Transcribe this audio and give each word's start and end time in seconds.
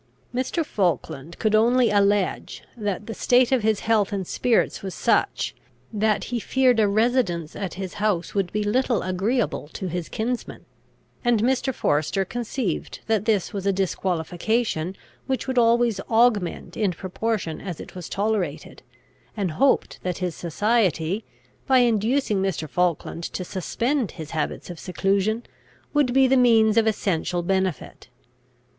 Mr. 0.33 0.65
Falkland 0.65 1.37
could 1.37 1.53
only 1.53 1.91
allege, 1.91 2.63
that 2.75 3.05
the 3.05 3.13
state 3.13 3.51
of 3.51 3.61
his 3.61 3.81
health 3.81 4.11
and 4.11 4.25
spirits 4.25 4.81
was 4.81 4.95
such, 4.95 5.53
that 5.93 6.23
he 6.33 6.39
feared 6.39 6.79
a 6.79 6.87
residence 6.87 7.55
at 7.55 7.75
his 7.75 7.93
house 8.01 8.33
would 8.33 8.51
be 8.51 8.63
little 8.63 9.03
agreeable 9.03 9.67
to 9.67 9.87
his 9.89 10.09
kinsman; 10.09 10.65
and 11.23 11.41
Mr. 11.43 11.71
Forester 11.71 12.25
conceived 12.25 13.01
that 13.05 13.25
this 13.25 13.53
was 13.53 13.67
a 13.67 13.71
disqualification 13.71 14.95
which 15.27 15.47
would 15.47 15.59
always 15.59 15.99
augment 16.09 16.75
in 16.75 16.91
proportion 16.93 17.61
as 17.61 17.79
it 17.79 17.93
was 17.93 18.09
tolerated, 18.09 18.81
and 19.37 19.51
hoped 19.51 19.99
that 20.01 20.17
his 20.17 20.33
society, 20.33 21.23
by 21.67 21.77
inducing 21.77 22.41
Mr. 22.41 22.67
Falkland 22.67 23.23
to 23.23 23.43
suspend 23.43 24.09
his 24.13 24.31
habits 24.31 24.71
of 24.71 24.79
seclusion, 24.79 25.43
would 25.93 26.11
be 26.11 26.25
the 26.25 26.35
means 26.37 26.75
of 26.75 26.87
essential 26.87 27.43
benefit. 27.43 28.09